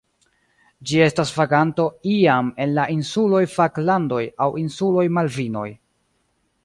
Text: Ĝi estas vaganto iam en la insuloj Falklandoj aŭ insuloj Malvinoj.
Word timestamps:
Ĝi 0.91 1.01
estas 1.07 1.33
vaganto 1.35 1.85
iam 2.13 2.49
en 2.65 2.73
la 2.79 2.85
insuloj 2.95 3.43
Falklandoj 3.57 4.23
aŭ 4.47 4.49
insuloj 4.63 5.05
Malvinoj. 5.19 5.69